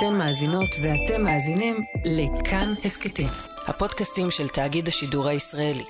[0.00, 3.28] אתן מאזינות ואתם מאזינים לכאן הסכתים,
[3.66, 5.84] הפודקאסטים של תאגיד השידור הישראלי.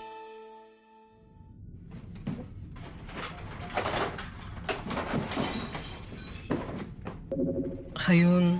[7.96, 8.59] חיון,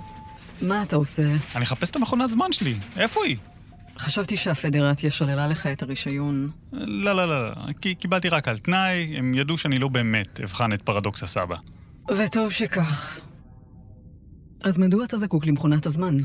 [0.61, 1.23] מה אתה עושה?
[1.55, 3.37] אני אחפש את המכונת זמן שלי, איפה היא?
[3.97, 6.49] חשבתי שהפדרציה שללה לך את הרישיון.
[6.71, 7.73] לא, לא, לא, לא.
[7.81, 11.55] כי קיבלתי רק על תנאי, הם ידעו שאני לא באמת אבחן את פרדוקס הסבא.
[12.09, 13.19] וטוב שכך.
[14.63, 16.17] אז מדוע אתה זקוק למכונת הזמן?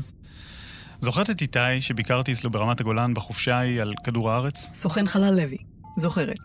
[0.99, 4.69] זוכרת את איתי שביקרתי אצלו ברמת הגולן בחופשה ההיא על כדור הארץ?
[4.73, 5.57] סוכן חלל לוי,
[5.97, 6.37] זוכרת.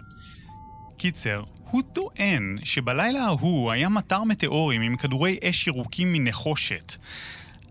[0.97, 6.93] קיצר, הוא טוען שבלילה ההוא היה מטר מטאורים עם כדורי אש ירוקים מנחושת.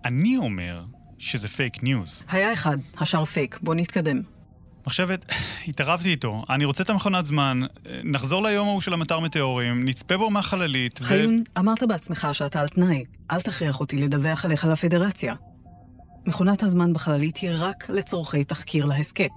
[0.05, 0.83] אני אומר
[1.17, 2.25] שזה fake news.
[2.29, 4.21] היה אחד, השאר פייק, בוא נתקדם.
[4.87, 5.25] מחשבת,
[5.67, 7.59] התערבתי איתו, אני רוצה את המכונת זמן,
[8.03, 11.05] נחזור ליום ההוא של המטר מטאורים, נצפה בו מהחללית, ו...
[11.05, 13.03] חיון, אמרת בעצמך שאתה על תנאי.
[13.31, 15.35] אל תכריח אותי לדווח עליך לפדרציה.
[16.25, 19.31] מכונת הזמן בחללית היא רק לצורכי תחקיר להסכת.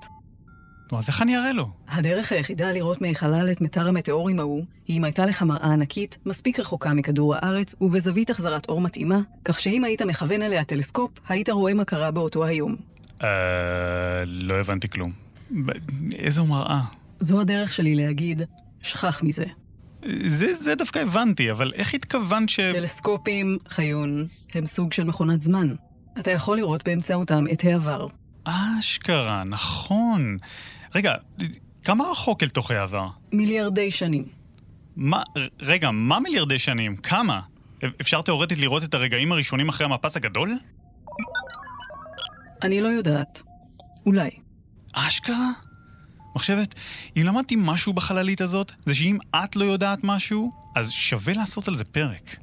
[0.93, 1.69] נו, אז איך אני אראה לו?
[1.89, 6.61] הדרך היחידה לראות מהחלל את מטר המטאורים ההוא, היא אם הייתה לך מראה ענקית, מספיק
[6.61, 11.75] רחוקה מכדור הארץ, ובזווית החזרת אור מתאימה, כך שאם היית מכוון אליה טלסקופ, היית רואה
[11.75, 12.77] מה קרה באותו היום.
[13.23, 14.25] אה...
[14.27, 15.24] לא הבנתי כלום.
[16.19, 16.81] איזו מראה?
[17.21, 18.43] זו הדרך שלי להגיד,
[18.83, 19.45] שכח מזה.
[20.27, 22.61] זה, זה דווקא הבנתי, אבל איך התכוונת ש...
[22.61, 25.75] טלסקופים, חיון, הם סוג של מכונת זמן.
[26.19, 28.07] אתה יכול לראות באמצעותם את העבר.
[28.45, 30.37] אשכרה, נכון.
[30.95, 31.15] רגע,
[31.85, 33.09] כמה רחוק אל תוך העבר?
[33.33, 34.25] מיליארדי שנים.
[34.97, 35.23] מה,
[35.61, 36.97] רגע, מה מיליארדי שנים?
[36.97, 37.41] כמה?
[38.01, 40.51] אפשר תאורטית לראות את הרגעים הראשונים אחרי המפץ הגדול?
[42.63, 43.43] אני לא יודעת.
[44.07, 44.31] אולי.
[44.95, 45.51] אשכרה?
[46.37, 46.75] מחשבת,
[47.17, 51.75] אם למדתי משהו בחללית הזאת, זה שאם את לא יודעת משהו, אז שווה לעשות על
[51.75, 52.37] זה פרק.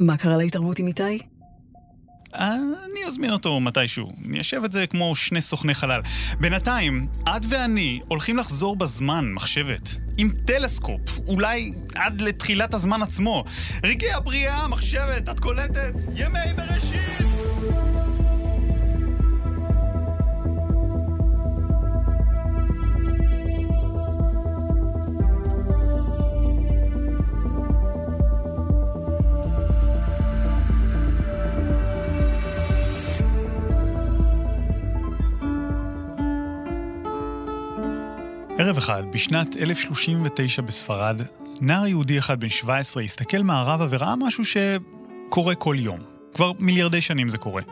[0.00, 1.18] מה קרה להתערבות עם איתי?
[2.34, 4.12] אני אזמין אותו מתישהו.
[4.18, 6.00] ניישב את זה כמו שני סוכני חלל.
[6.40, 10.00] בינתיים, את ואני הולכים לחזור בזמן, מחשבת.
[10.16, 13.44] עם טלסקופ, אולי עד לתחילת הזמן עצמו.
[13.84, 15.94] רגעי הבריאה, מחשבת, את קולטת?
[16.14, 17.25] ימי בראשית!
[38.66, 41.22] ערב אחד, בשנת 1039 בספרד,
[41.60, 46.00] נער יהודי אחד בן 17 הסתכל מערבה וראה משהו שקורה כל יום.
[46.34, 47.62] כבר מיליארדי שנים זה קורה.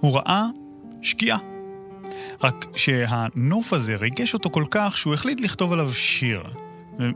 [0.00, 0.46] הוא ראה
[1.02, 1.38] שקיעה.
[2.42, 6.42] רק שהנוף הזה ריגש אותו כל כך שהוא החליט לכתוב עליו שיר.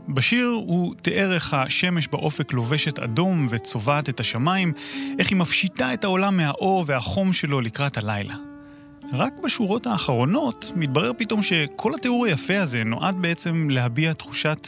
[0.09, 4.73] בשיר הוא תיאר איך השמש באופק לובשת אדום וצובעת את השמיים,
[5.19, 8.54] איך היא מפשיטה את העולם מהאור והחום שלו לקראת הלילה.
[9.13, 14.67] רק בשורות האחרונות מתברר פתאום שכל התיאור היפה הזה נועד בעצם להביע תחושת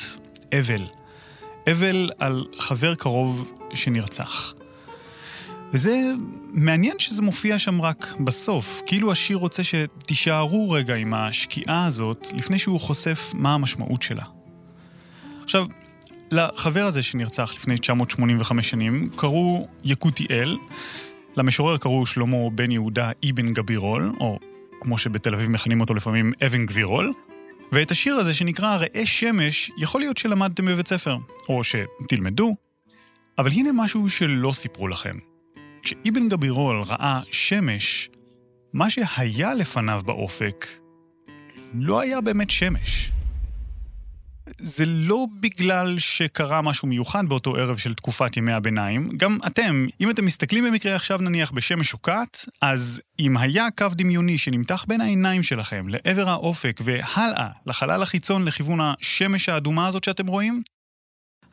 [0.60, 0.84] אבל.
[1.72, 4.54] אבל על חבר קרוב שנרצח.
[5.74, 6.12] וזה
[6.54, 12.60] מעניין שזה מופיע שם רק בסוף, כאילו השיר רוצה שתישארו רגע עם השקיעה הזאת לפני
[12.60, 14.24] שהוא חושף מה המשמעות שלה.
[15.44, 15.66] עכשיו,
[16.32, 20.58] לחבר הזה שנרצח לפני 985 שנים קראו יקותיאל,
[21.38, 24.40] למשורר קראו שלמה בן יהודה אבן גבירול, או
[24.82, 27.14] כמו שבתל אביב מכנים אותו לפעמים אבן גבירול,
[27.72, 31.18] ואת השיר הזה שנקרא ראה שמש, יכול להיות שלמדתם בבית ספר,
[31.50, 32.56] או שתלמדו,
[33.38, 35.18] אבל הנה משהו שלא סיפרו לכם.
[35.84, 38.10] כשאבן גבירול ראה שמש,
[38.74, 40.68] מה שהיה לפניו באופק
[41.74, 43.07] לא היה באמת שמש.
[44.58, 49.10] זה לא בגלל שקרה משהו מיוחד באותו ערב של תקופת ימי הביניים.
[49.18, 54.38] גם אתם, אם אתם מסתכלים במקרה עכשיו נניח בשמש שוקעת, אז אם היה קו דמיוני
[54.38, 60.62] שנמתח בין העיניים שלכם לעבר האופק והלאה לחלל החיצון לכיוון השמש האדומה הזאת שאתם רואים,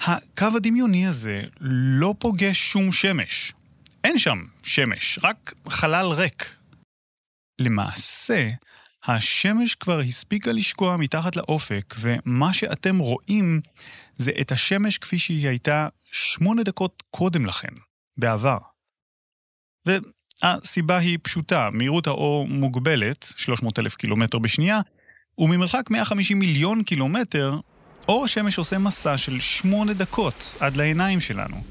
[0.00, 3.52] הקו הדמיוני הזה לא פוגש שום שמש.
[4.04, 6.56] אין שם שמש, רק חלל ריק.
[7.58, 8.50] למעשה,
[9.06, 13.60] השמש כבר הספיקה לשקוע מתחת לאופק, ומה שאתם רואים
[14.18, 17.68] זה את השמש כפי שהיא הייתה שמונה דקות קודם לכן,
[18.16, 18.58] בעבר.
[19.86, 24.80] והסיבה היא פשוטה, מהירות האור מוגבלת, 300 אלף קילומטר בשנייה,
[25.38, 27.58] וממרחק 150 מיליון קילומטר,
[28.08, 31.62] אור השמש עושה מסע של שמונה דקות עד לעיניים שלנו.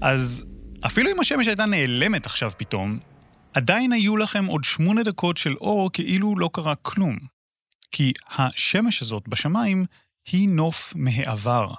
[0.00, 0.44] אז
[0.86, 2.98] אפילו אם השמש הייתה נעלמת עכשיו פתאום,
[3.54, 7.18] עדיין היו לכם עוד שמונה דקות של אור כאילו לא קרה כלום.
[7.90, 9.84] כי השמש הזאת בשמיים
[10.32, 11.72] היא נוף מהעבר.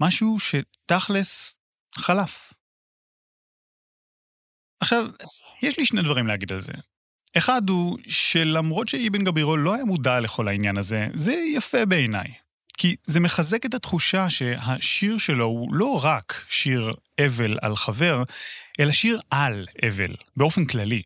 [0.00, 1.50] משהו שתכלס
[1.94, 2.52] חלף.
[4.80, 5.06] עכשיו,
[5.62, 6.72] יש לי שני דברים להגיד על זה.
[7.38, 12.32] אחד הוא שלמרות שאיבן גבירו לא היה מודע לכל העניין הזה, זה יפה בעיניי.
[12.78, 16.92] כי זה מחזק את התחושה שהשיר שלו הוא לא רק שיר
[17.24, 18.22] אבל על חבר,
[18.80, 21.02] אלא שיר על אבל, באופן כללי.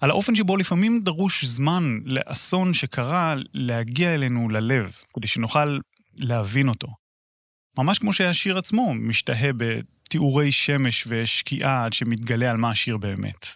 [0.00, 5.78] על האופן שבו לפעמים דרוש זמן לאסון שקרה להגיע אלינו ללב, כדי שנוכל
[6.16, 6.88] להבין אותו.
[7.78, 13.46] ממש כמו שהשיר עצמו משתהה בתיאורי שמש ושקיעה עד שמתגלה על מה השיר באמת.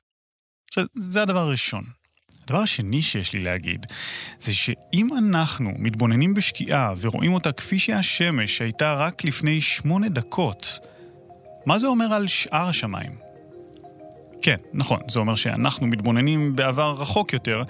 [0.68, 1.84] עכשיו, זה הדבר הראשון.
[2.44, 3.86] הדבר השני שיש לי להגיד,
[4.38, 10.78] זה שאם אנחנו מתבוננים בשקיעה ורואים אותה כפי שהשמש הייתה רק לפני שמונה דקות,
[11.66, 13.27] מה זה אומר על שאר השמיים?
[14.42, 17.62] כן, נכון, זה אומר שאנחנו מתבוננים בעבר רחוק יותר,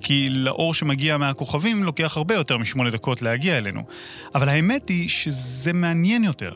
[0.00, 3.82] כי לאור שמגיע מהכוכבים לוקח הרבה יותר משמונה דקות להגיע אלינו.
[4.34, 6.52] אבל האמת היא שזה מעניין יותר.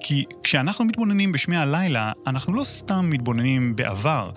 [0.00, 4.30] כי כשאנחנו מתבוננים בשמי הלילה, אנחנו לא סתם מתבוננים בעבר,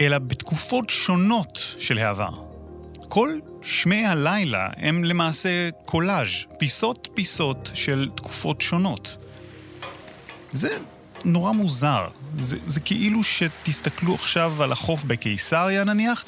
[0.00, 2.30] אלא בתקופות שונות של העבר.
[3.08, 6.28] כל שמי הלילה הם למעשה קולאז',
[6.58, 9.16] פיסות פיסות של תקופות שונות.
[10.52, 10.68] זה
[11.24, 12.08] נורא מוזר.
[12.38, 16.24] זה, זה כאילו שתסתכלו עכשיו על החוף בקיסריה נניח,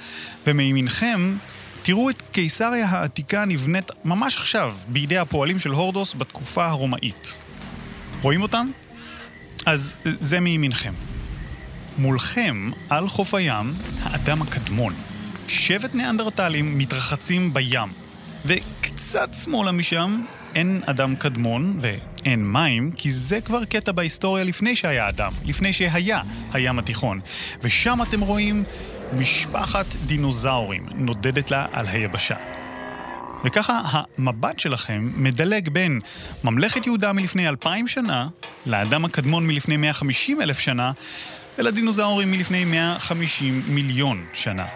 [0.46, 1.36] ומימינכם
[1.82, 7.38] תראו את קיסריה העתיקה נבנית ממש עכשיו בידי הפועלים של הורדוס בתקופה הרומאית.
[8.22, 8.70] רואים אותם?
[9.66, 10.92] אז זה מימינכם.
[11.98, 14.94] מולכם, על חוף הים, האדם הקדמון.
[15.48, 17.88] שבט ניאנדרטלים מתרחצים בים.
[18.44, 20.20] וקצת שמאלה משם,
[20.54, 21.76] אין אדם קדמון
[22.24, 26.20] ואין מים, כי זה כבר קטע בהיסטוריה לפני שהיה אדם, לפני שהיה
[26.52, 27.20] הים התיכון.
[27.62, 28.64] ושם אתם רואים
[29.12, 32.34] משפחת דינוזאורים נודדת לה על היבשה.
[33.44, 36.00] וככה המבט שלכם מדלג בין
[36.44, 38.28] ממלכת יהודה מלפני אלפיים שנה,
[38.66, 40.92] לאדם הקדמון מלפני 150 אלף שנה,
[41.58, 44.66] ולדינוזאורים מלפני 150 מיליון שנה.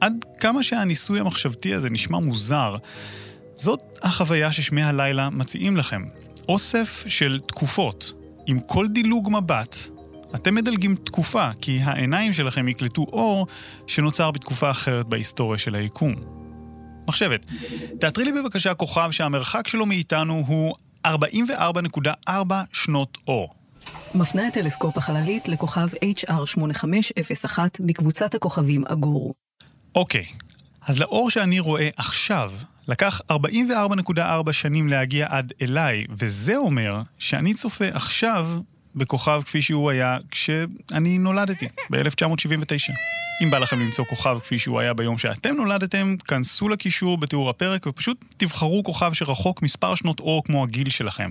[0.00, 2.76] עד כמה שהניסוי המחשבתי הזה נשמע מוזר,
[3.56, 6.04] זאת החוויה ששמי הלילה מציעים לכם.
[6.48, 8.12] אוסף של תקופות.
[8.46, 9.76] עם כל דילוג מבט,
[10.34, 13.46] אתם מדלגים תקופה, כי העיניים שלכם יקלטו אור
[13.86, 16.14] שנוצר בתקופה אחרת בהיסטוריה של היקום.
[17.08, 17.46] מחשבת,
[18.00, 20.74] תאתרי לי בבקשה כוכב שהמרחק שלו מאיתנו הוא
[21.06, 22.30] 44.4
[22.72, 23.54] שנות אור.
[24.14, 29.34] מפנה את טלסקופ החללית לכוכב HR8501 בקבוצת הכוכבים אגור.
[29.94, 30.24] אוקיי,
[30.86, 32.52] אז לאור שאני רואה עכשיו,
[32.88, 38.48] לקח 44.4 שנים להגיע עד אליי, וזה אומר שאני צופה עכשיו
[38.96, 42.92] בכוכב כפי שהוא היה כשאני נולדתי, ב-1979.
[43.42, 47.86] אם בא לכם למצוא כוכב כפי שהוא היה ביום שאתם נולדתם, כנסו לקישור בתיאור הפרק
[47.86, 51.30] ופשוט תבחרו כוכב שרחוק מספר שנות אור כמו הגיל שלכם.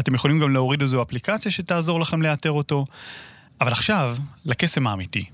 [0.00, 2.84] אתם יכולים גם להוריד איזו אפליקציה שתעזור לכם לאתר אותו.
[3.60, 5.24] אבל עכשיו, לקסם האמיתי.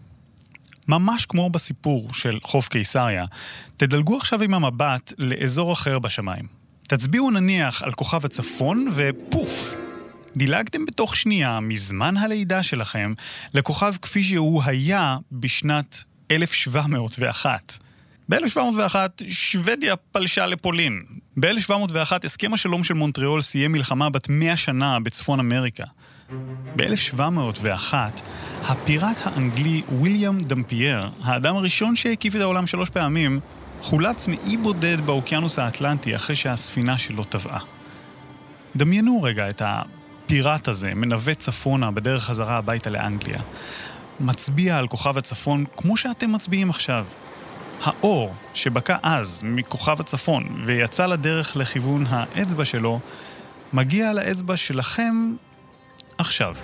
[0.88, 3.25] ממש כמו בסיפור של חוף קיסריה,
[3.76, 6.46] תדלגו עכשיו עם המבט לאזור אחר בשמיים.
[6.88, 9.75] תצביעו נניח על כוכב הצפון ופוף,
[10.37, 13.12] דילגתם בתוך שנייה מזמן הלידה שלכם
[13.55, 17.79] לכוכב כפי שהוא היה בשנת 1701.
[18.29, 18.94] ב-1701
[19.29, 21.02] שוודיה פלשה לפולין.
[21.37, 25.84] ב-1701 הסכם השלום של מונטריאול סיים מלחמה בת 100 שנה בצפון אמריקה.
[26.76, 27.94] ב-1701,
[28.64, 33.41] הפיראט האנגלי ויליאם דמפייר, האדם הראשון שהקיף את העולם שלוש פעמים,
[33.82, 37.60] חולץ מאי בודד באוקיינוס האטלנטי אחרי שהספינה שלו טבעה.
[38.77, 43.41] דמיינו רגע את הפיראט הזה מנווט צפונה בדרך חזרה הביתה לאנגליה.
[44.20, 47.06] מצביע על כוכב הצפון כמו שאתם מצביעים עכשיו.
[47.82, 53.00] האור שבקע אז מכוכב הצפון ויצא לדרך לכיוון האצבע שלו,
[53.72, 55.15] מגיע לאצבע שלכם
[56.19, 56.55] עכשיו.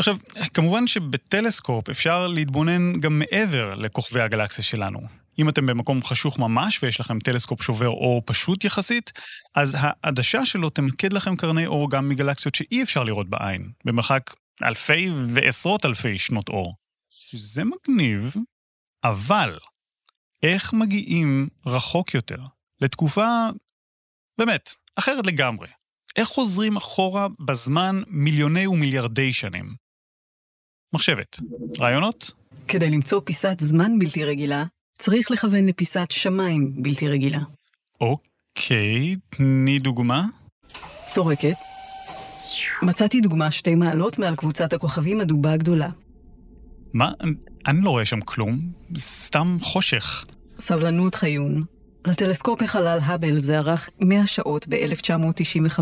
[0.00, 0.16] עכשיו,
[0.54, 5.00] כמובן שבטלסקופ אפשר להתבונן גם מעבר לכוכבי הגלקסיה שלנו.
[5.38, 9.12] אם אתם במקום חשוך ממש ויש לכם טלסקופ שובר אור פשוט יחסית,
[9.54, 15.10] אז העדשה שלו תמקד לכם קרני אור גם מגלקסיות שאי אפשר לראות בעין, במרחק אלפי
[15.34, 16.74] ועשרות אלפי שנות אור.
[17.10, 18.34] שזה מגניב,
[19.04, 19.58] אבל
[20.42, 22.40] איך מגיעים רחוק יותר?
[22.80, 23.26] לתקופה,
[24.38, 25.68] באמת, אחרת לגמרי.
[26.16, 29.79] איך חוזרים אחורה בזמן מיליוני ומיליארדי שנים?
[30.92, 31.36] מחשבת,
[31.80, 32.30] רעיונות?
[32.68, 34.64] כדי למצוא פיסת זמן בלתי רגילה,
[34.98, 37.40] צריך לכוון לפיסת שמיים בלתי רגילה.
[38.00, 40.24] אוקיי, תני דוגמה.
[41.06, 41.56] סורקת.
[42.82, 45.88] מצאתי דוגמה שתי מעלות מעל קבוצת הכוכבים הדובה הגדולה.
[46.92, 47.12] מה?
[47.66, 48.60] אני לא רואה שם כלום.
[48.96, 50.24] סתם חושך.
[50.58, 51.64] סבלנות חיון.
[52.06, 55.80] לטלסקופ החלל האבל זה ארך 100 שעות ב-1995.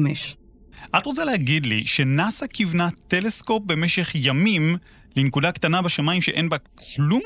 [0.98, 4.76] את רוצה להגיד לי שנאס"א כיוונה טלסקופ במשך ימים
[5.18, 7.22] לנקודה קטנה בשמיים שאין בה כלום?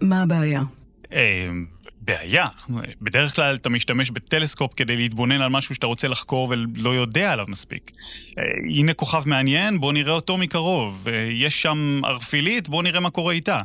[0.00, 0.62] מה הבעיה?
[1.12, 1.48] אה,
[2.00, 2.46] בעיה.
[3.02, 7.46] בדרך כלל אתה משתמש בטלסקופ כדי להתבונן על משהו שאתה רוצה לחקור ולא יודע עליו
[7.48, 7.90] מספיק.
[8.38, 11.08] אה, הנה כוכב מעניין, בוא נראה אותו מקרוב.
[11.08, 13.60] אה, יש שם ערפילית, בוא נראה מה קורה איתה.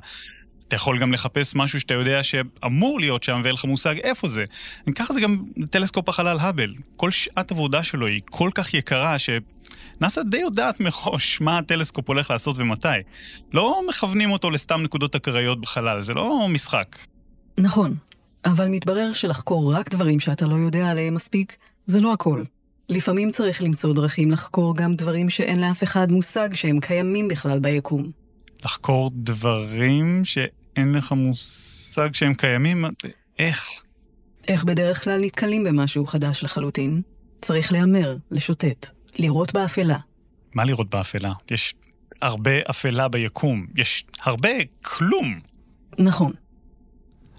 [0.72, 4.46] אתה יכול גם לחפש משהו שאתה יודע שאמור להיות שם ואין לך מושג איפה זה.
[4.96, 5.38] ככה זה גם
[5.70, 6.74] טלסקופ החלל האבל.
[6.96, 12.32] כל שעת עבודה שלו היא כל כך יקרה שנאס"א די יודעת מראש מה הטלסקופ הולך
[12.32, 12.88] לעשות ומתי.
[13.54, 16.98] לא מכוונים אותו לסתם נקודות אקראיות בחלל, זה לא משחק.
[17.60, 17.96] נכון,
[18.46, 22.44] אבל מתברר שלחקור רק דברים שאתה לא יודע עליהם מספיק, זה לא הכל.
[22.90, 28.12] לפעמים צריך למצוא דרכים לחקור גם דברים שאין לאף אחד מושג שהם קיימים בכלל ביקום.
[28.66, 30.22] לחקור דברים
[30.76, 32.86] שאין לך מושג שהם קיימים?
[33.40, 33.70] איך?
[34.48, 37.02] איך בדרך כלל נתקלים במשהו חדש לחלוטין?
[37.42, 38.88] צריך להמר, לשוטט,
[39.20, 39.98] לראות באפלה.
[40.54, 41.34] מה לראות באפלה?
[41.52, 41.76] יש
[42.22, 43.66] הרבה אפלה ביקום.
[43.76, 44.50] יש הרבה
[44.82, 45.40] כלום.
[46.00, 46.32] נכון.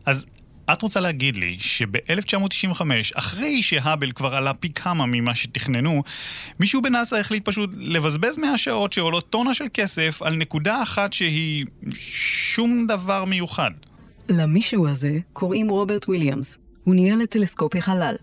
[0.07, 0.27] אז
[0.73, 2.81] את רוצה להגיד לי שב-1995,
[3.15, 6.03] אחרי שהאבל כבר עלה פי כמה ממה שתכננו,
[6.61, 11.67] מישהו בנאסא החליט פשוט לבזבז 100 שעות שעולות טונה של כסף על נקודה אחת שהיא
[11.95, 13.71] שום דבר מיוחד.
[14.29, 16.59] למישהו הזה קוראים רוברט וויליאמס.
[16.85, 18.15] הוא ניהל את טלסקופי חלל.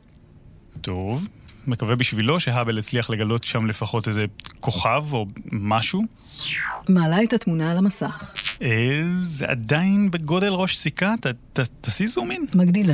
[0.81, 1.27] טוב,
[1.67, 4.25] מקווה בשבילו שהאבל הצליח לגלות שם לפחות איזה
[4.59, 6.03] כוכב או משהו.
[6.89, 8.33] מעלה את התמונה על המסך.
[8.61, 11.15] אה, זה עדיין בגודל ראש סיכה?
[11.21, 12.45] ת, ת, תעשי זום אין.
[12.55, 12.93] מגדילה.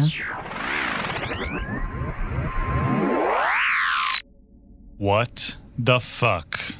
[4.99, 5.39] What
[5.79, 6.73] the fuck?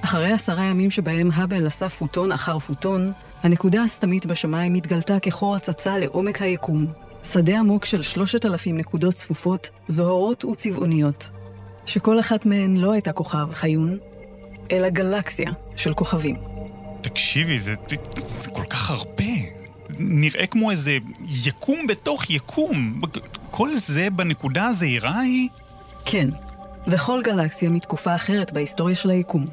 [0.00, 3.12] אחרי עשרה ימים שבהם האבל אסף פוטון אחר פוטון,
[3.42, 6.86] הנקודה הסתמית בשמיים התגלתה כחור הצצה לעומק היקום.
[7.24, 11.30] שדה עמוק של שלושת אלפים נקודות צפופות, זוהרות וצבעוניות,
[11.86, 13.98] שכל אחת מהן לא הייתה כוכב חיון,
[14.70, 16.36] אלא גלקסיה של כוכבים.
[17.00, 17.74] תקשיבי, זה,
[18.14, 19.24] זה כל כך הרבה.
[19.98, 20.98] נראה כמו איזה
[21.46, 23.00] יקום בתוך יקום.
[23.50, 25.48] כל זה בנקודה הזעירה היא?
[26.04, 26.28] כן,
[26.86, 29.44] וכל גלקסיה מתקופה אחרת בהיסטוריה של היקום.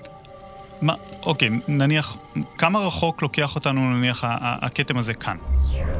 [0.81, 2.17] מה, אוקיי, נניח,
[2.57, 5.37] כמה רחוק לוקח אותנו, נניח, הכתם הזה כאן?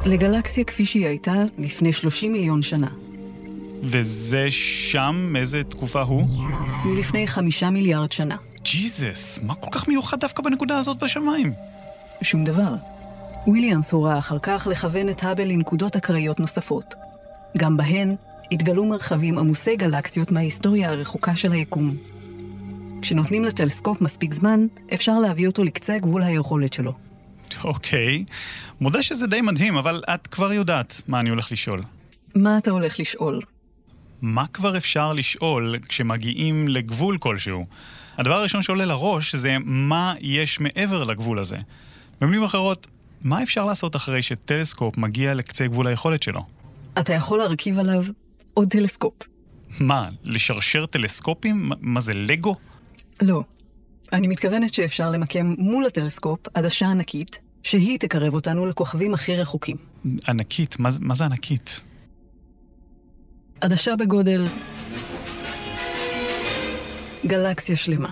[0.05, 2.87] לגלקסיה כפי שהיא הייתה לפני 30 מיליון שנה.
[3.83, 5.29] וזה שם?
[5.31, 6.23] מאיזה תקופה הוא?
[6.85, 8.35] מלפני חמישה מיליארד שנה.
[8.63, 11.53] ג'יזוס, מה כל כך מיוחד דווקא בנקודה הזאת בשמיים?
[12.21, 12.75] שום דבר.
[13.47, 16.95] וויליאמס הורה אחר כך לכוון את האבל לנקודות אקראיות נוספות.
[17.57, 18.15] גם בהן
[18.51, 21.95] התגלו מרחבים עמוסי גלקסיות מההיסטוריה הרחוקה של היקום.
[23.01, 26.93] כשנותנים לטלסקופ מספיק זמן, אפשר להביא אותו לקצה גבול היכולת שלו.
[27.63, 28.25] אוקיי,
[28.81, 31.79] מודה שזה די מדהים, אבל את כבר יודעת מה אני הולך לשאול.
[32.35, 33.41] מה אתה הולך לשאול?
[34.21, 37.65] מה כבר אפשר לשאול כשמגיעים לגבול כלשהו?
[38.21, 41.57] הדבר הראשון שעולה לראש זה מה יש מעבר לגבול הזה.
[42.21, 42.87] במילים אחרות,
[43.21, 46.45] מה אפשר לעשות אחרי שטלסקופ מגיע לקצה גבול היכולת שלו?
[46.99, 48.03] אתה יכול להרכיב עליו
[48.53, 49.13] עוד טלסקופ.
[49.79, 51.71] מה, לשרשר טלסקופים?
[51.79, 52.55] מה זה, לגו?
[53.21, 53.43] לא.
[54.13, 59.77] אני מתכוונת שאפשר למקם מול הטלסקופ עדשה ענקית, שהיא תקרב אותנו לכוכבים הכי רחוקים.
[60.27, 60.79] ענקית?
[60.79, 61.81] מה, מה זה ענקית?
[63.61, 64.45] עדשה בגודל...
[67.25, 68.11] גלקסיה שלמה.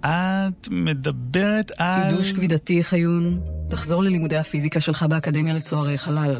[0.00, 2.10] את מדברת על...
[2.10, 3.40] חידוש כבידתי, חיון.
[3.70, 6.36] תחזור ללימודי הפיזיקה שלך באקדמיה לצוערי חלל.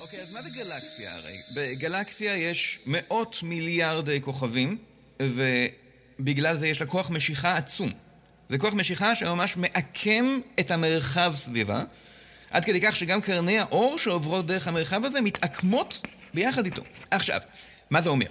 [0.00, 1.36] אוקיי, אז מה זה גלקסיה הרי?
[1.56, 4.76] בגלקסיה יש מאות מיליארדי כוכבים,
[5.22, 7.90] ובגלל זה יש לה כוח משיכה עצום.
[8.48, 11.82] זה כוח משיכה שממש מעקם את המרחב סביבה,
[12.50, 16.02] עד כדי כך שגם קרני האור שעוברות דרך המרחב הזה מתעקמות
[16.34, 16.82] ביחד איתו.
[17.10, 17.40] עכשיו,
[17.90, 18.26] מה זה אומר?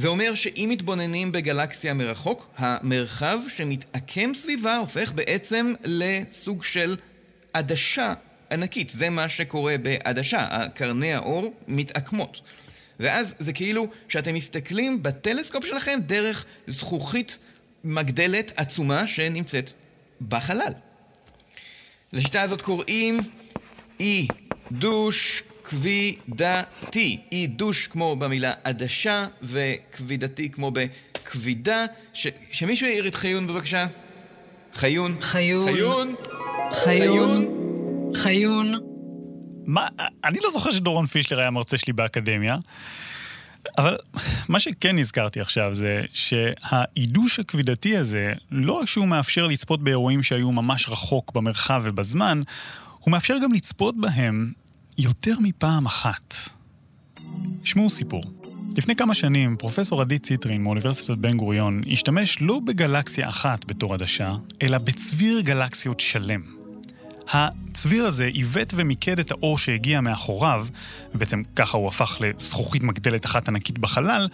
[0.00, 6.96] זה אומר שאם מתבוננים בגלקסיה מרחוק, המרחב שמתעקם סביבה הופך בעצם לסוג של
[7.52, 8.14] עדשה
[8.50, 8.88] ענקית.
[8.88, 12.40] זה מה שקורה בעדשה, קרני האור מתעקמות.
[13.00, 17.38] ואז זה כאילו שאתם מסתכלים בטלסקופ שלכם דרך זכוכית
[17.84, 19.72] מגדלת עצומה שנמצאת
[20.28, 20.72] בחלל.
[22.12, 23.20] לשיטה הזאת קוראים
[24.00, 24.26] אי
[24.72, 27.20] דוש כבידתי.
[27.32, 31.84] אי דוש כמו במילה עדשה, וכבידתי כמו בכבידה.
[32.12, 32.26] ש...
[32.52, 33.86] שמישהו יעיר את חיון בבקשה.
[34.74, 35.16] חיון.
[35.20, 35.64] חיון.
[35.74, 36.14] חיון.
[36.72, 37.46] חיון.
[38.14, 38.74] חיון.
[39.66, 39.86] מה,
[40.24, 42.56] אני לא זוכר שדורון פישלר היה מרצה שלי באקדמיה,
[43.78, 43.96] אבל
[44.48, 50.52] מה שכן נזכרתי עכשיו זה שהעידוש הכבידתי הזה, לא רק שהוא מאפשר לצפות באירועים שהיו
[50.52, 52.42] ממש רחוק במרחב ובזמן,
[52.98, 54.52] הוא מאפשר גם לצפות בהם
[55.00, 56.34] יותר מפעם אחת.
[57.64, 58.22] שמעו סיפור.
[58.76, 64.32] לפני כמה שנים, פרופסור עדי ציטרין מאוניברסיטת בן גוריון השתמש לא בגלקסיה אחת בתור עדשה,
[64.62, 66.40] אלא בצביר גלקסיות שלם.
[67.32, 70.66] הצביר הזה עיוות ומיקד את האור שהגיע מאחוריו,
[71.14, 74.28] ובעצם ככה הוא הפך לזכוכית מגדלת אחת ענקית בחלל,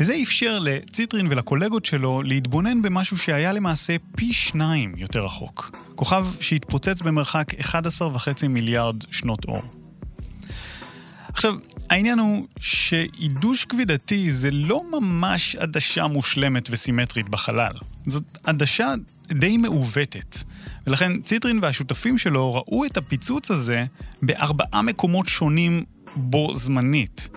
[0.00, 5.76] וזה אפשר לציטרין ולקולגות שלו להתבונן במשהו שהיה למעשה פי שניים יותר רחוק.
[5.94, 9.85] כוכב שהתפוצץ במרחק 11.5 מיליארד שנות אור.
[11.36, 11.54] עכשיו,
[11.90, 17.72] העניין הוא שעידוש כבידתי זה לא ממש עדשה מושלמת וסימטרית בחלל.
[18.06, 18.94] זאת עדשה
[19.28, 20.36] די מעוותת.
[20.86, 23.84] ולכן ציטרין והשותפים שלו ראו את הפיצוץ הזה
[24.22, 25.84] בארבעה מקומות שונים
[26.16, 27.28] בו זמנית.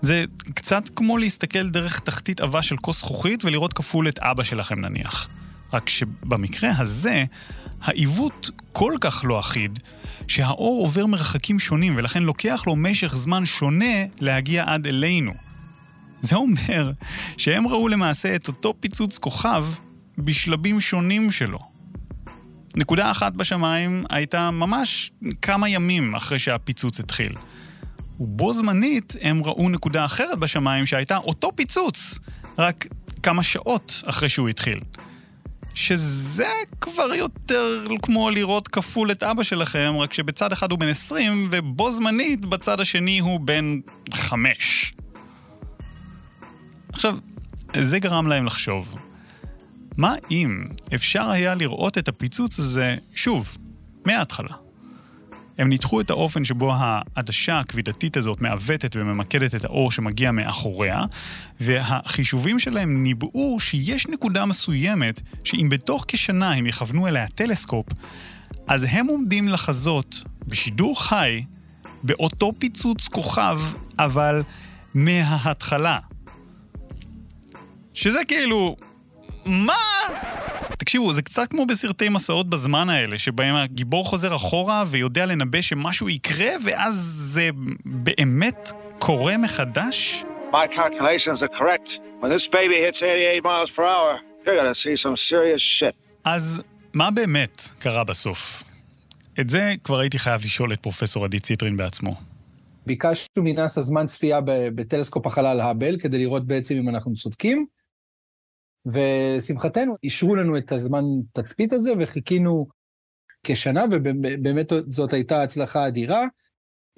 [0.00, 4.80] זה קצת כמו להסתכל דרך תחתית עבה של כוס זכוכית ולראות כפול את אבא שלכם
[4.80, 5.28] נניח.
[5.72, 7.24] רק שבמקרה הזה,
[7.82, 9.78] העיוות כל כך לא אחיד,
[10.28, 15.32] שהאור עובר מרחקים שונים ולכן לוקח לו משך זמן שונה להגיע עד אלינו.
[16.20, 16.92] זה אומר
[17.36, 19.66] שהם ראו למעשה את אותו פיצוץ כוכב
[20.18, 21.58] בשלבים שונים שלו.
[22.76, 25.10] נקודה אחת בשמיים הייתה ממש
[25.42, 27.32] כמה ימים אחרי שהפיצוץ התחיל.
[28.20, 32.18] ובו זמנית הם ראו נקודה אחרת בשמיים שהייתה אותו פיצוץ,
[32.58, 32.86] רק
[33.22, 34.80] כמה שעות אחרי שהוא התחיל.
[35.74, 41.48] שזה כבר יותר כמו לראות כפול את אבא שלכם, רק שבצד אחד הוא בן 20,
[41.50, 43.80] ובו זמנית בצד השני הוא בן
[44.12, 44.94] 5.
[46.88, 47.18] עכשיו,
[47.80, 48.94] זה גרם להם לחשוב,
[49.96, 50.58] מה אם
[50.94, 53.56] אפשר היה לראות את הפיצוץ הזה שוב,
[54.06, 54.56] מההתחלה?
[55.62, 61.04] הם ניתחו את האופן שבו העדשה הכבידתית הזאת מעוותת וממקדת את האור שמגיע מאחוריה,
[61.60, 67.86] והחישובים שלהם ניבאו שיש נקודה מסוימת שאם בתוך כשנה הם יכוונו אליה טלסקופ,
[68.66, 71.44] אז הם עומדים לחזות בשידור חי
[72.02, 73.60] באותו פיצוץ כוכב,
[73.98, 74.42] אבל
[74.94, 75.98] מההתחלה.
[77.94, 78.76] שזה כאילו,
[79.46, 79.74] מה?
[80.92, 86.08] תקשיבו, זה קצת כמו בסרטי מסעות בזמן האלה, שבהם הגיבור חוזר אחורה ויודע לנבא שמשהו
[86.08, 86.94] יקרה, ואז
[87.34, 87.50] זה
[87.84, 90.24] באמת קורה מחדש?
[90.50, 91.88] My calculations are correct.
[92.20, 95.94] When this baby hits 88 miles per hour, you're gonna see some serious shit.
[96.24, 96.62] אז
[96.94, 98.62] מה באמת קרה בסוף?
[99.40, 102.14] את זה כבר הייתי חייב לשאול את פרופסור עדי ציטרין בעצמו.
[102.86, 104.40] ביקשנו מנאסא זמן צפייה
[104.74, 107.66] בטלסקופ החלל האבל, כדי לראות בעצם אם אנחנו צודקים.
[108.86, 112.66] ושמחתנו, אישרו לנו את הזמן תצפית הזה וחיכינו
[113.44, 116.26] כשנה, ובאמת זאת הייתה הצלחה אדירה.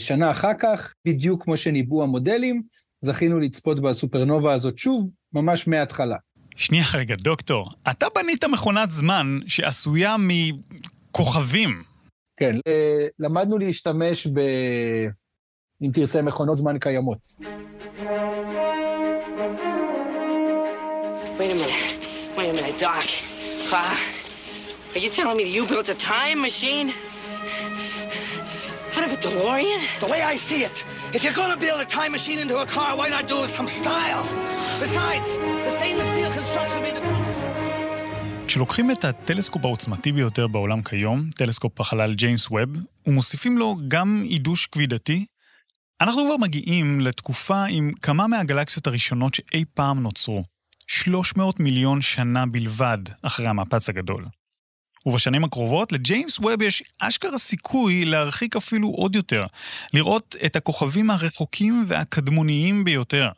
[0.01, 2.63] שנה אחר כך, בדיוק כמו שניבאו המודלים,
[3.01, 6.17] זכינו לצפות בסופרנובה הזאת שוב, ממש מההתחלה.
[6.57, 11.83] שנייה רגע, דוקטור, אתה בנית מכונת זמן שעשויה מכוכבים.
[12.37, 14.41] כן, אה, למדנו להשתמש ב...
[15.83, 17.19] אם תרצה, מכונות זמן קיימות.
[21.39, 21.75] Wait a minute.
[22.37, 23.05] Wait a minute, Doc.
[23.73, 23.97] Uh,
[24.95, 26.89] are you telling me that you built a time machine?
[28.95, 29.81] Out of a DeLorean?
[29.99, 30.77] The way I see it,
[31.13, 33.55] if you're gonna build a time machine into a car, why not do it with
[33.61, 34.25] some style?
[34.85, 35.29] Besides,
[35.67, 37.03] the stainless steel construction made the...
[38.47, 42.71] כשלוקחים את הטלסקופ העוצמתי ביותר בעולם כיום, טלסקופ החלל ג'יימס ווב,
[43.07, 45.25] ומוסיפים לו גם עידוש כבידתי,
[46.01, 50.43] אנחנו כבר מגיעים לתקופה עם כמה מהגלקסיות הראשונות שאי פעם נוצרו.
[50.87, 54.25] 300 מיליון שנה בלבד אחרי המפץ הגדול.
[55.07, 59.47] ובשנים הקרובות לג'יימס ווב יש אשכרה סיכוי להרחיק אפילו עוד יותר,
[59.93, 63.29] לראות את הכוכבים הרחוקים והקדמוניים ביותר.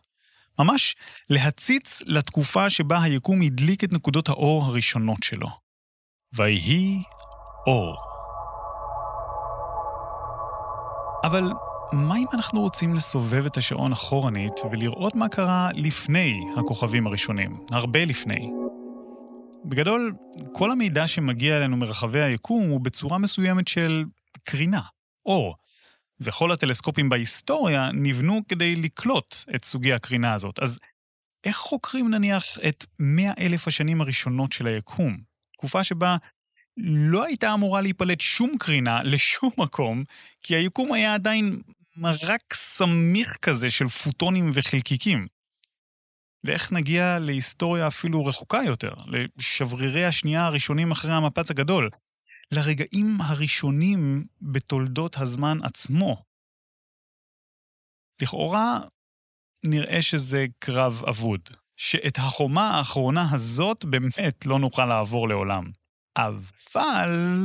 [0.58, 0.96] ממש
[1.30, 5.48] להציץ לתקופה שבה היקום הדליק את נקודות האור הראשונות שלו.
[6.34, 7.02] ויהי
[7.66, 7.96] אור.
[11.24, 11.52] אבל
[11.92, 18.04] מה אם אנחנו רוצים לסובב את השעון אחורנית ולראות מה קרה לפני הכוכבים הראשונים, הרבה
[18.04, 18.50] לפני?
[19.64, 20.12] בגדול,
[20.52, 24.04] כל המידע שמגיע אלינו מרחבי היקום הוא בצורה מסוימת של
[24.44, 24.80] קרינה,
[25.26, 25.54] אור,
[26.20, 30.58] וכל הטלסקופים בהיסטוריה נבנו כדי לקלוט את סוגי הקרינה הזאת.
[30.58, 30.78] אז
[31.44, 35.16] איך חוקרים נניח את מאה אלף השנים הראשונות של היקום?
[35.52, 36.16] תקופה שבה
[36.76, 40.02] לא הייתה אמורה להיפלט שום קרינה לשום מקום,
[40.42, 41.60] כי היקום היה עדיין
[41.96, 45.26] מרק סמיך כזה של פוטונים וחלקיקים.
[46.44, 48.94] ואיך נגיע להיסטוריה אפילו רחוקה יותר,
[49.36, 51.90] לשברירי השנייה הראשונים אחרי המפץ הגדול,
[52.52, 56.22] לרגעים הראשונים בתולדות הזמן עצמו.
[58.22, 58.78] לכאורה
[59.64, 61.40] נראה שזה קרב אבוד,
[61.76, 65.70] שאת החומה האחרונה הזאת באמת לא נוכל לעבור לעולם.
[66.16, 67.36] אבל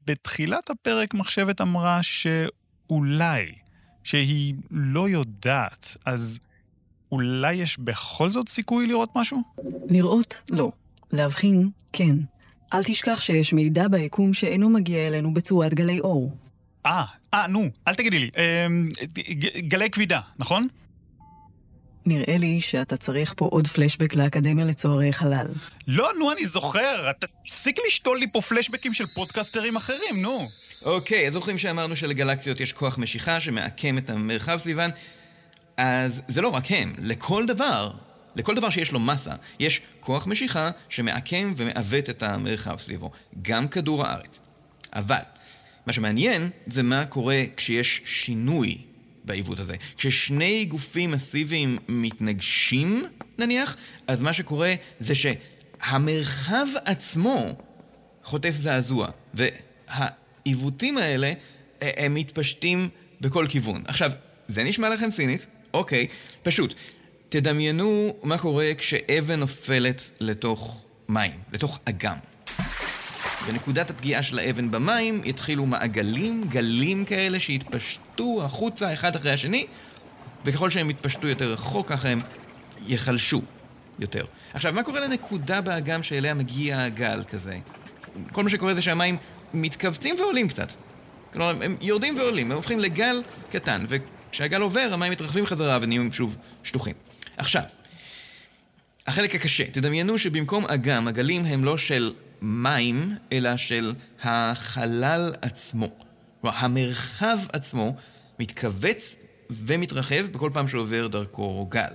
[0.00, 3.54] בתחילת הפרק מחשבת אמרה שאולי
[4.08, 6.38] שהיא לא יודעת, אז
[7.12, 9.42] אולי יש בכל זאת סיכוי לראות משהו?
[9.90, 10.72] לראות, לא.
[11.12, 12.16] להבחין, כן.
[12.74, 16.36] אל תשכח שיש מידע ביקום שאינו מגיע אלינו בצורת גלי אור.
[16.86, 18.30] אה, אה, נו, אל תגידי לי.
[18.38, 18.66] אה,
[19.58, 20.68] גלי כבידה, נכון?
[22.06, 25.46] נראה לי שאתה צריך פה עוד פלשבק לאקדמיה לצוערי חלל.
[25.86, 27.10] לא, נו, אני זוכר.
[27.10, 30.48] אתה תפסיק לשתול לי פה פלשבקים של פודקסטרים אחרים, נו.
[30.84, 34.90] אוקיי, אז זוכרים שאמרנו שלגלקסיות יש כוח משיכה שמעקם את המרחב סביבן?
[35.76, 37.90] אז זה לא רק הם, לכל דבר,
[38.36, 43.10] לכל דבר שיש לו מסה, יש כוח משיכה שמעקם ומעוות את המרחב סביבו,
[43.42, 44.38] גם כדור הארץ.
[44.92, 45.20] אבל,
[45.86, 48.78] מה שמעניין זה מה קורה כשיש שינוי
[49.24, 49.76] בעיוות הזה.
[49.96, 53.04] כששני גופים מסיביים מתנגשים,
[53.38, 57.54] נניח, אז מה שקורה זה שהמרחב עצמו
[58.24, 59.08] חוטף זעזוע,
[60.48, 61.32] והעיוותים האלה,
[61.80, 62.88] הם מתפשטים
[63.20, 63.82] בכל כיוון.
[63.86, 64.12] עכשיו,
[64.48, 65.46] זה נשמע לכם סינית?
[65.74, 66.06] אוקיי,
[66.42, 66.74] פשוט.
[67.28, 72.16] תדמיינו מה קורה כשאבן נופלת לתוך מים, לתוך אגם.
[73.46, 79.66] בנקודת הפגיעה של האבן במים יתחילו מעגלים, גלים כאלה שיתפשטו החוצה אחד אחרי השני,
[80.44, 82.20] וככל שהם יתפשטו יותר רחוק, ככה הם
[82.86, 83.42] ייחלשו
[83.98, 84.24] יותר.
[84.54, 87.58] עכשיו, מה קורה לנקודה באגם שאליה מגיע הגל כזה?
[88.32, 89.16] כל מה שקורה זה שהמים
[89.54, 90.72] מתכווצים ועולים קצת.
[91.32, 96.36] כלומר, הם יורדים ועולים, הם הופכים לגל קטן, וכשהגל עובר, המים מתרחבים חזרה ונהיים שוב
[96.64, 96.94] שטוחים.
[97.36, 97.62] עכשיו,
[99.06, 105.88] החלק הקשה, תדמיינו שבמקום אגם, הגלים הם לא של מים, אלא של החלל עצמו.
[106.40, 107.94] כלומר, המרחב עצמו
[108.38, 109.16] מתכווץ
[109.50, 111.92] ומתרחב בכל פעם שעובר דרכו גל.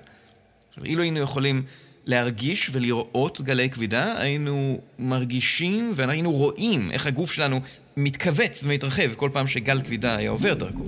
[0.85, 1.63] אילו היינו יכולים
[2.05, 7.61] להרגיש ולראות גלי כבידה, היינו מרגישים והיינו רואים איך הגוף שלנו
[7.97, 10.83] מתכווץ ומתרחב כל פעם שגל כבידה היה עובר דרכו.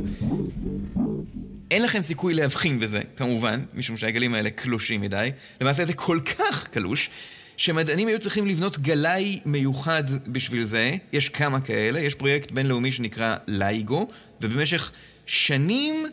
[1.71, 5.32] אין לכם סיכוי להבחין בזה, כמובן, משום שהגלים האלה קלושים מדי.
[5.62, 7.10] למעשה זה כל כך קלוש,
[7.58, 10.95] שמדענים היו צריכים לבנות גלאי מיוחד בשביל זה.
[11.13, 14.08] יש כמה כאלה, יש פרויקט בינלאומי שנקרא לייגו,
[14.41, 14.91] ובמשך
[15.25, 16.06] שנים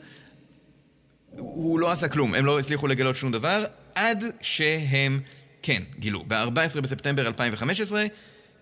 [1.37, 5.21] הוא לא עשה כלום, הם לא הצליחו לגלות שום דבר, עד שהם,
[5.63, 6.25] כן, גילו.
[6.29, 8.05] ב-14 בספטמבר 2015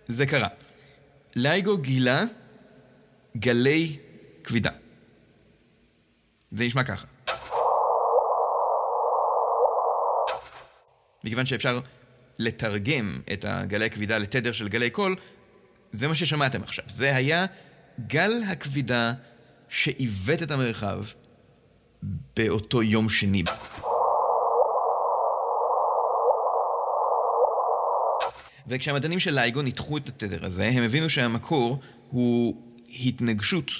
[0.07, 0.47] זה קרה.
[1.35, 2.23] לייגו גילה
[3.37, 3.97] גלי
[4.43, 4.71] כבידה.
[6.51, 7.07] זה נשמע ככה.
[11.23, 11.79] מכיוון שאפשר
[12.39, 15.15] לתרגם את הגלי הכבידה לתדר של גלי קול,
[15.91, 16.85] זה מה ששמעתם עכשיו.
[16.87, 17.45] זה היה
[18.07, 19.13] גל הכבידה
[19.69, 21.03] שעיוות את המרחב
[22.35, 23.43] באותו יום שני.
[28.71, 31.79] וכשהמדענים של לייגו ניתחו את התדר הזה, הם הבינו שהמקור
[32.09, 32.61] הוא
[33.05, 33.71] התנגשות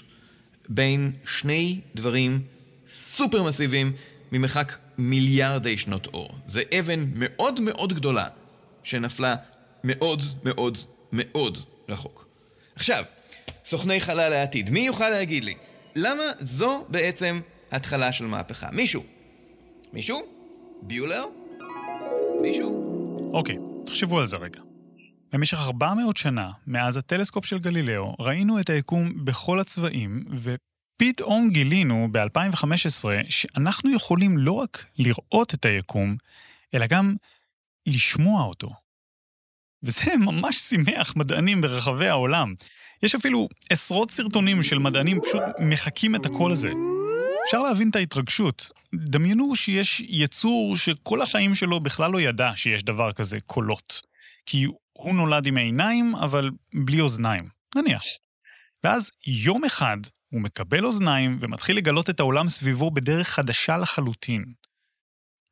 [0.69, 2.41] בין שני דברים
[2.87, 3.93] סופר מסיביים
[4.31, 6.29] ממרחק מיליארדי שנות אור.
[6.47, 8.27] זה אבן מאוד מאוד גדולה
[8.83, 9.35] שנפלה
[9.83, 10.77] מאוד מאוד
[11.11, 11.57] מאוד
[11.89, 12.27] רחוק.
[12.75, 13.03] עכשיו,
[13.65, 15.55] סוכני חלל העתיד, מי יוכל להגיד לי
[15.95, 17.39] למה זו בעצם
[17.71, 18.71] התחלה של מהפכה?
[18.71, 19.03] מישהו?
[19.93, 20.21] מישהו?
[20.81, 21.23] ביולר?
[22.41, 22.97] מישהו?
[23.33, 24.70] אוקיי, תחשבו על זה רגע.
[25.33, 33.05] במשך 400 שנה, מאז הטלסקופ של גלילאו, ראינו את היקום בכל הצבעים, ופתאום גילינו ב-2015
[33.29, 36.15] שאנחנו יכולים לא רק לראות את היקום,
[36.73, 37.15] אלא גם
[37.87, 38.69] לשמוע אותו.
[39.83, 42.53] וזה ממש שימח מדענים ברחבי העולם.
[43.03, 46.71] יש אפילו עשרות סרטונים של מדענים פשוט מחקים את הקול הזה.
[47.45, 48.69] אפשר להבין את ההתרגשות.
[48.95, 54.01] דמיינו שיש יצור שכל החיים שלו בכלל לא ידע שיש דבר כזה קולות.
[54.45, 54.65] כי
[55.03, 56.49] הוא נולד עם עיניים, אבל
[56.85, 57.49] בלי אוזניים.
[57.75, 58.03] נניח.
[58.83, 59.97] ואז יום אחד
[60.29, 64.53] הוא מקבל אוזניים ומתחיל לגלות את העולם סביבו בדרך חדשה לחלוטין.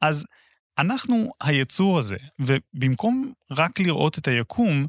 [0.01, 0.25] אז
[0.77, 4.85] אנחנו היצור הזה, ובמקום רק לראות את היקום,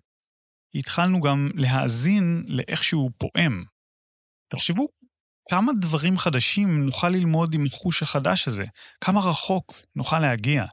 [0.75, 3.65] התחלנו גם להאזין לאיך שהוא פועם.
[4.53, 4.89] תחשבו
[5.49, 8.65] כמה דברים חדשים נוכל ללמוד עם החוש החדש הזה,
[9.01, 10.65] כמה רחוק נוכל להגיע.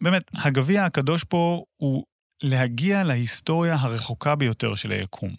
[0.00, 2.04] ובאמת, הגביע הקדוש פה הוא
[2.42, 5.34] להגיע להיסטוריה הרחוקה ביותר של היקום,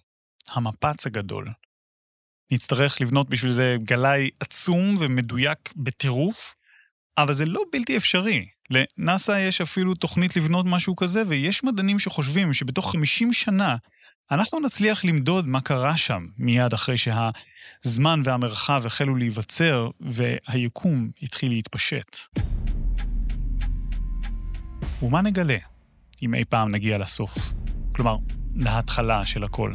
[0.49, 1.47] המפץ הגדול.
[2.51, 6.55] נצטרך לבנות בשביל זה גלאי עצום ומדויק בטירוף,
[7.17, 8.47] אבל זה לא בלתי אפשרי.
[8.69, 13.75] לנאסא יש אפילו תוכנית לבנות משהו כזה, ויש מדענים שחושבים שבתוך 50 שנה
[14.31, 22.17] אנחנו נצליח למדוד מה קרה שם מיד אחרי שהזמן והמרחב החלו להיווצר והיקום התחיל להתפשט.
[25.01, 25.57] ומה נגלה
[26.23, 27.53] אם אי פעם נגיע לסוף?
[27.95, 28.17] כלומר,
[28.55, 29.73] להתחלה של הכל.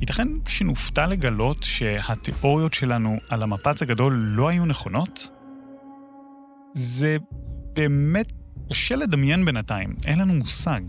[0.00, 5.30] ייתכן שנופתע לגלות שהתיאוריות שלנו על המפץ הגדול לא היו נכונות?
[6.74, 7.16] זה
[7.72, 8.32] באמת
[8.70, 10.80] קשה לדמיין בינתיים, אין לנו מושג.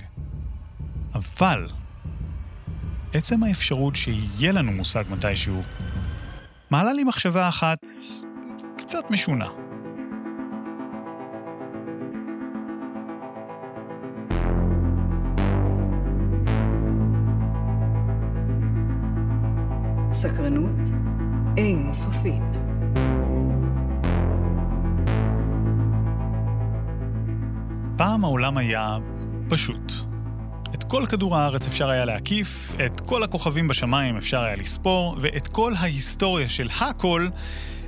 [1.14, 1.68] אבל
[3.14, 5.62] עצם האפשרות שיהיה לנו מושג מתישהו,
[6.70, 7.78] מעלה לי מחשבה אחת
[8.78, 9.67] קצת משונה.
[20.18, 20.88] סקרנות
[21.58, 22.58] אין סופית.
[27.98, 28.98] פעם העולם היה
[29.50, 29.92] פשוט.
[30.74, 35.48] את כל כדור הארץ אפשר היה להקיף, את כל הכוכבים בשמיים אפשר היה לספור, ואת
[35.48, 37.28] כל ההיסטוריה של הכל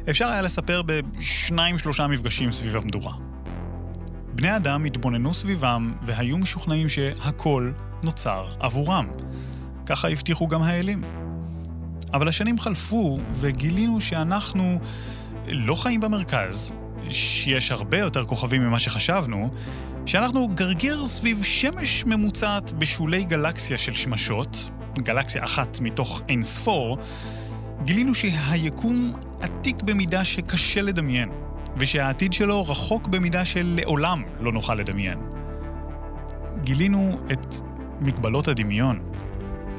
[0.10, 3.14] אפשר היה לספר בשניים-שלושה מפגשים סביב המדורה.
[4.34, 7.72] בני אדם התבוננו סביבם והיו משוכנעים שהכל
[8.04, 9.08] נוצר עבורם.
[9.86, 11.29] ככה הבטיחו גם האלים.
[12.14, 14.80] אבל השנים חלפו וגילינו שאנחנו
[15.48, 16.74] לא חיים במרכז,
[17.10, 19.50] שיש הרבה יותר כוכבים ממה שחשבנו,
[20.06, 26.98] שאנחנו גרגיר סביב שמש ממוצעת בשולי גלקסיה של שמשות, גלקסיה אחת מתוך אין ספור,
[27.86, 31.30] גילינו שהיקום עתיק במידה שקשה לדמיין,
[31.78, 35.20] ושהעתיד שלו רחוק במידה שלעולם לא נוכל לדמיין.
[36.64, 37.56] גילינו את
[38.02, 38.98] מגבלות הדמיון.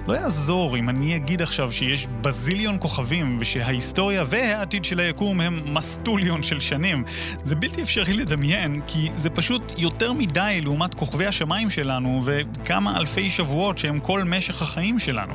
[0.09, 6.43] לא יעזור אם אני אגיד עכשיו שיש בזיליון כוכבים ושההיסטוריה והעתיד של היקום הם מסטוליון
[6.43, 7.05] של שנים.
[7.43, 13.31] זה בלתי אפשרי לדמיין, כי זה פשוט יותר מדי לעומת כוכבי השמיים שלנו וכמה אלפי
[13.31, 15.35] שבועות שהם כל משך החיים שלנו.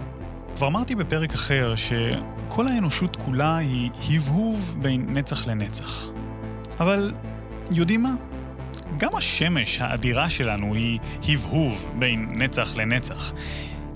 [0.55, 6.09] כבר אמרתי בפרק אחר שכל האנושות כולה היא הבהוב בין נצח לנצח.
[6.79, 7.13] אבל
[7.71, 8.13] יודעים מה?
[8.97, 10.99] גם השמש האדירה שלנו היא
[11.29, 13.33] הבהוב בין נצח לנצח.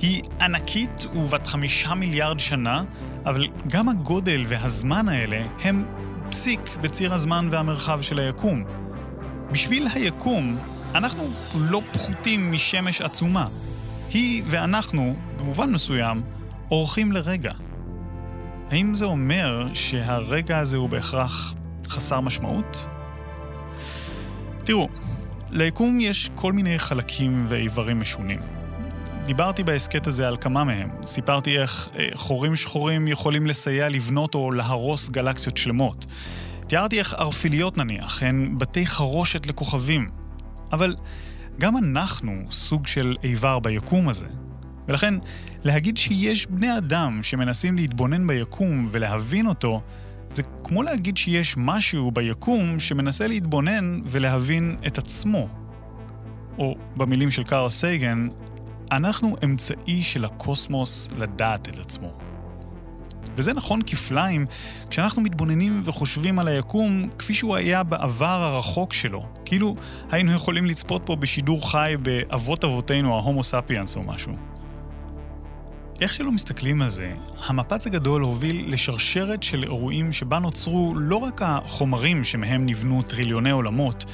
[0.01, 2.83] היא ענקית ובת חמישה מיליארד שנה,
[3.25, 5.85] אבל גם הגודל והזמן האלה הם
[6.29, 8.63] פסיק בציר הזמן והמרחב של היקום.
[9.51, 10.57] בשביל היקום,
[10.95, 13.47] אנחנו לא פחותים משמש עצומה.
[14.13, 16.21] היא ואנחנו, במובן מסוים,
[16.71, 17.51] אורחים לרגע.
[18.71, 21.53] האם זה אומר שהרגע הזה הוא בהכרח
[21.87, 22.85] חסר משמעות?
[24.63, 24.89] תראו,
[25.49, 28.58] ליקום יש כל מיני חלקים ואיברים משונים.
[29.29, 30.89] דיברתי בהסכת הזה על כמה מהם.
[31.05, 36.05] סיפרתי איך אה, חורים שחורים יכולים לסייע לבנות או להרוס גלקסיות שלמות.
[36.67, 40.09] תיארתי איך ערפיליות נניח, הן בתי חרושת לכוכבים.
[40.71, 40.95] אבל
[41.59, 44.25] גם אנחנו סוג של איבר ביקום הזה.
[44.87, 45.13] ולכן,
[45.63, 49.81] להגיד שיש בני אדם שמנסים להתבונן ביקום ולהבין אותו,
[50.33, 55.47] זה כמו להגיד שיש משהו ביקום שמנסה להתבונן ולהבין את עצמו.
[56.57, 58.27] או במילים של קארל סייגן,
[58.91, 62.11] אנחנו אמצעי של הקוסמוס לדעת את עצמו.
[63.37, 64.45] וזה נכון כפליים
[64.89, 69.25] כשאנחנו מתבוננים וחושבים על היקום כפי שהוא היה בעבר הרחוק שלו.
[69.45, 69.75] כאילו
[70.11, 74.33] היינו יכולים לצפות פה בשידור חי באבות אבותינו, ההומו ספיאנס או משהו.
[76.01, 77.13] איך שלא מסתכלים על זה,
[77.47, 84.05] המפץ הגדול הוביל לשרשרת של אירועים שבה נוצרו לא רק החומרים שמהם נבנו טריליוני עולמות,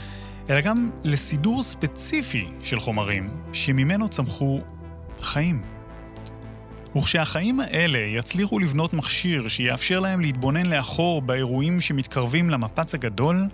[0.49, 4.61] אלא גם לסידור ספציפי של חומרים שממנו צמחו
[5.21, 5.61] חיים.
[6.95, 13.47] וכשהחיים האלה יצליחו לבנות מכשיר שיאפשר להם להתבונן לאחור באירועים שמתקרבים למפץ הגדול,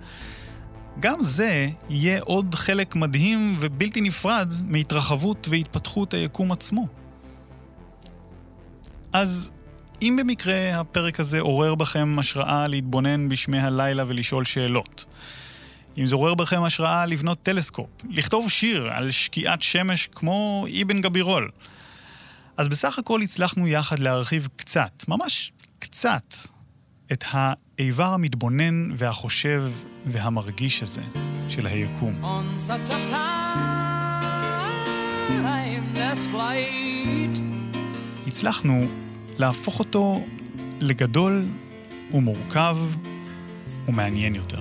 [1.00, 6.86] גם זה יהיה עוד חלק מדהים ובלתי נפרד מהתרחבות והתפתחות היקום עצמו.
[9.12, 9.50] אז
[10.02, 15.04] אם במקרה הפרק הזה עורר בכם השראה להתבונן בשמי הלילה ולשאול שאלות,
[15.98, 21.50] אם זה עורר בכם השראה לבנות טלסקופ, לכתוב שיר על שקיעת שמש כמו אבן גבירול.
[22.56, 26.34] אז בסך הכל הצלחנו יחד להרחיב קצת, ממש קצת,
[27.12, 29.72] את האיבר המתבונן והחושב
[30.06, 31.02] והמרגיש הזה
[31.48, 32.22] של היקום.
[38.26, 38.80] הצלחנו
[39.38, 40.26] להפוך אותו
[40.80, 41.46] לגדול
[42.14, 42.76] ומורכב
[43.88, 44.60] ומעניין יותר.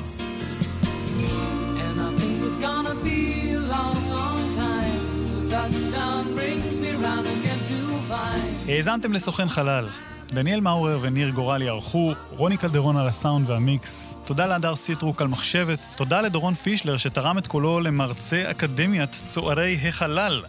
[8.68, 9.88] האזנתם לסוכן חלל.
[10.28, 14.16] דניאל מאורר וניר גורלי ערכו, רוני קלדרון על הסאונד והמיקס.
[14.26, 15.80] תודה להדר סיטרוק על מחשבת.
[15.96, 20.44] תודה לדורון פישלר שתרם את קולו למרצה אקדמיית צוערי החלל.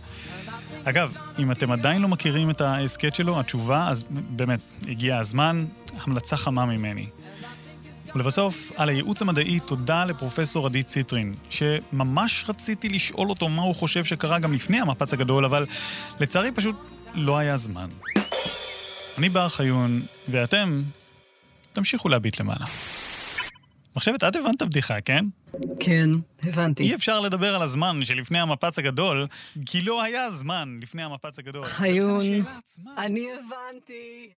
[0.85, 5.65] אגב, אם אתם עדיין לא מכירים את ההסכת שלו, התשובה, אז באמת, הגיע הזמן,
[6.07, 7.07] המלצה חמה ממני.
[8.15, 14.05] ולבסוף, על הייעוץ המדעי, תודה לפרופסור עדי ציטרין, שממש רציתי לשאול אותו מה הוא חושב
[14.05, 15.67] שקרה גם לפני המפץ הגדול, אבל
[16.21, 16.77] לצערי פשוט
[17.15, 17.89] לא היה זמן.
[19.19, 20.83] אני בר חיון, ואתם
[21.73, 22.67] תמשיכו להביט למעלה.
[23.97, 25.25] מחשבת, את הבנת את הבדיחה, כן?
[25.81, 26.11] כן,
[26.43, 26.83] הבנתי.
[26.83, 29.27] אי אפשר לדבר על הזמן שלפני המפץ הגדול,
[29.67, 31.65] כי לא היה זמן לפני המפץ הגדול.
[31.65, 32.25] חיון,
[32.99, 34.31] אני הבנתי.